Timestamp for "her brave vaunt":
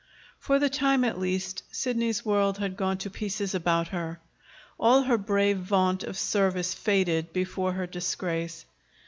5.03-6.01